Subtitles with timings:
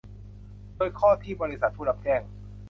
[0.75, 2.21] โดยข้อที่บริษัทผู้รับแจ้ง